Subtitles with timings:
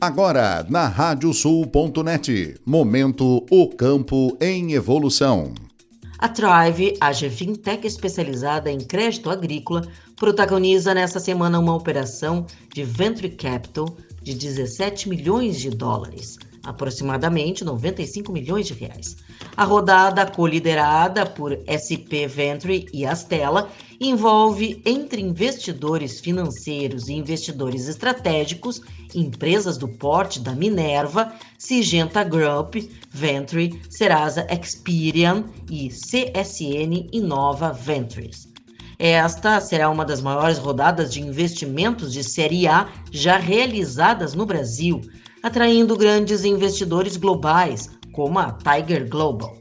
[0.00, 5.52] Agora, na radiosul.net, momento O Campo em Evolução.
[6.20, 9.82] A Thrive, a fintech especializada em crédito agrícola,
[10.14, 18.32] protagoniza nesta semana uma operação de venture capital de 17 milhões de dólares, aproximadamente 95
[18.32, 19.16] milhões de reais.
[19.56, 28.80] A rodada, coliderada por SP Venture e Astela, envolve entre investidores financeiros e investidores estratégicos,
[29.14, 32.76] empresas do porte da Minerva, Sigenta Group,
[33.10, 38.48] Venture, Serasa Experian e CSN Inova Ventures.
[38.98, 45.00] Esta será uma das maiores rodadas de investimentos de Série A já realizadas no Brasil,
[45.42, 49.56] atraindo grandes investidores globais, como a Tiger Global.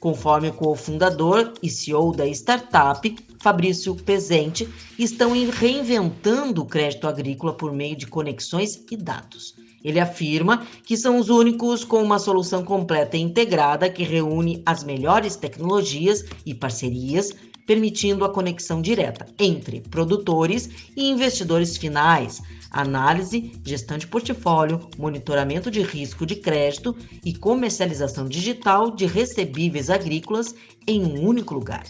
[0.00, 7.72] Conforme o cofundador e CEO da startup, Fabrício Pezente, estão reinventando o crédito agrícola por
[7.72, 9.54] meio de conexões e dados.
[9.84, 14.84] Ele afirma que são os únicos com uma solução completa e integrada que reúne as
[14.84, 17.32] melhores tecnologias e parcerias
[17.66, 25.82] permitindo a conexão direta entre produtores e investidores finais, análise, gestão de portfólio, monitoramento de
[25.82, 30.54] risco de crédito e comercialização digital de recebíveis agrícolas
[30.86, 31.84] em um único lugar.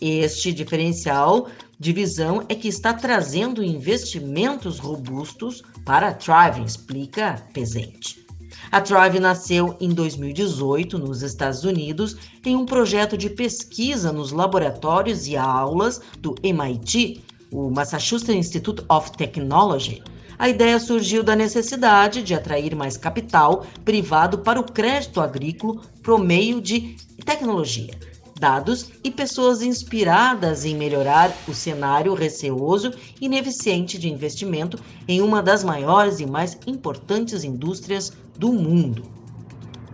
[0.00, 8.26] Este diferencial de visão é que está trazendo investimentos robustos para a Thrive, explica Pezente.
[8.70, 15.26] A Thrive nasceu em 2018 nos Estados Unidos em um projeto de pesquisa nos laboratórios
[15.26, 17.22] e aulas do MIT,
[17.56, 20.02] o Massachusetts Institute of Technology.
[20.38, 26.22] A ideia surgiu da necessidade de atrair mais capital privado para o crédito agrícola por
[26.22, 27.94] meio de tecnologia,
[28.38, 34.78] dados e pessoas inspiradas em melhorar o cenário receoso e ineficiente de investimento
[35.08, 39.16] em uma das maiores e mais importantes indústrias do mundo.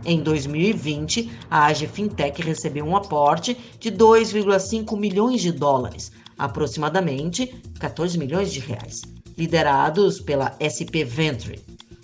[0.05, 6.11] Em 2020, a AG Fintech recebeu um aporte de 2,5 milhões de dólares,
[6.45, 7.47] aproximadamente
[7.79, 9.01] 14 milhões de reais,
[9.39, 11.61] liderados pela SP Venture.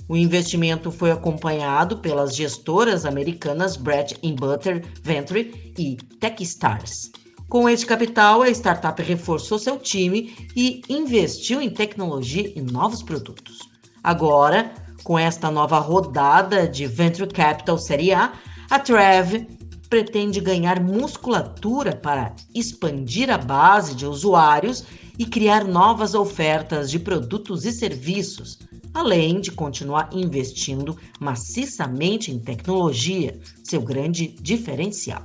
[0.08, 7.10] O investimento foi acompanhado pelas gestoras americanas Bread Butter Venture e Techstars.
[7.48, 13.58] Com este capital, a startup reforçou seu time e investiu em tecnologia e novos produtos.
[14.02, 14.72] Agora,
[15.02, 18.32] com esta nova rodada de Venture Capital Série A,
[18.70, 19.46] a Trev
[19.88, 24.84] pretende ganhar musculatura para expandir a base de usuários
[25.18, 28.58] e criar novas ofertas de produtos e serviços,
[28.92, 35.24] além de continuar investindo maciçamente em tecnologia, seu grande diferencial.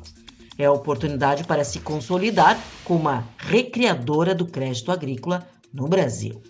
[0.58, 6.42] É a oportunidade para se consolidar como uma recriadora do crédito agrícola no Brasil.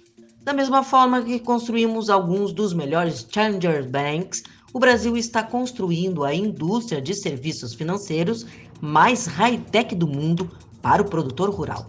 [0.44, 6.34] Da mesma forma que construímos alguns dos melhores Challenger Banks, o Brasil está construindo a
[6.34, 8.46] indústria de serviços financeiros
[8.82, 10.50] mais high-tech do mundo
[10.82, 11.88] para o produtor rural.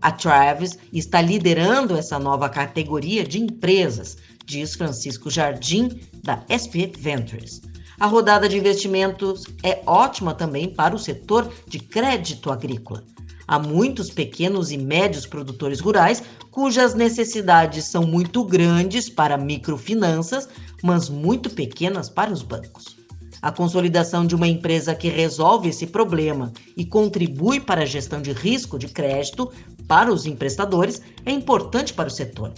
[0.00, 7.60] A Travis está liderando essa nova categoria de empresas, diz Francisco Jardim, da SP Ventures.
[7.98, 13.04] A rodada de investimentos é ótima também para o setor de crédito agrícola.
[13.50, 16.22] Há muitos pequenos e médios produtores rurais
[16.52, 20.48] cujas necessidades são muito grandes para microfinanças,
[20.84, 22.96] mas muito pequenas para os bancos.
[23.42, 28.30] A consolidação de uma empresa que resolve esse problema e contribui para a gestão de
[28.30, 29.50] risco de crédito
[29.88, 32.52] para os emprestadores é importante para o setor,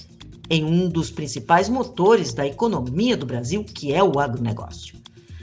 [0.50, 5.00] em um dos principais motores da economia do Brasil, que é o agronegócio.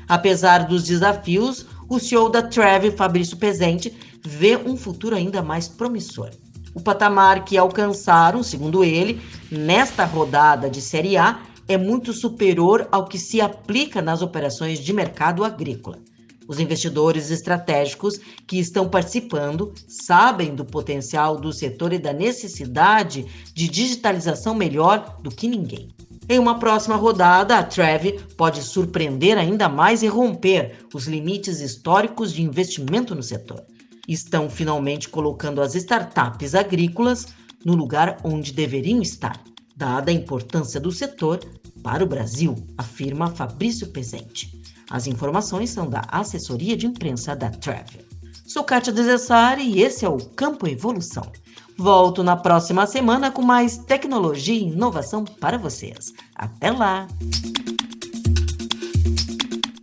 [0.07, 6.29] Apesar dos desafios, o CEO da Trev, Fabrício Pezente, vê um futuro ainda mais promissor.
[6.73, 9.21] O patamar que alcançaram, segundo ele,
[9.51, 14.93] nesta rodada de Série A é muito superior ao que se aplica nas operações de
[14.93, 15.99] mercado agrícola.
[16.47, 23.69] Os investidores estratégicos que estão participando sabem do potencial do setor e da necessidade de
[23.69, 25.89] digitalização melhor do que ninguém.
[26.27, 32.33] Em uma próxima rodada, a Trev pode surpreender ainda mais e romper os limites históricos
[32.33, 33.63] de investimento no setor.
[34.09, 37.27] Estão finalmente colocando as startups agrícolas
[37.63, 39.39] no lugar onde deveriam estar,
[39.75, 41.39] dada a importância do setor
[41.83, 44.59] para o Brasil, afirma Fabrício Pezente.
[44.89, 48.01] As informações são da assessoria de imprensa da Travel.
[48.47, 51.31] Sou Kátia Desessari e esse é o Campo Evolução.
[51.77, 56.11] Volto na próxima semana com mais tecnologia e inovação para vocês.
[56.33, 57.07] Até lá!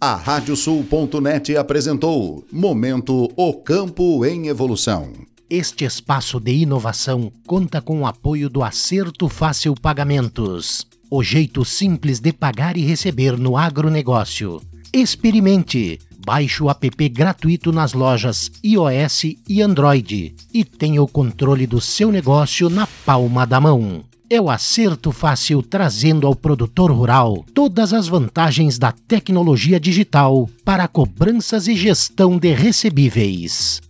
[0.06, 5.12] A Radiosul.net apresentou Momento O Campo em Evolução.
[5.50, 12.20] Este espaço de inovação conta com o apoio do Acerto Fácil Pagamentos o jeito simples
[12.20, 14.62] de pagar e receber no agronegócio.
[14.92, 15.98] Experimente!
[16.24, 22.12] Baixe o app gratuito nas lojas iOS e Android e tenha o controle do seu
[22.12, 24.04] negócio na palma da mão.
[24.28, 30.88] É o acerto fácil trazendo ao produtor rural todas as vantagens da tecnologia digital para
[30.88, 33.80] cobranças e gestão de recebíveis.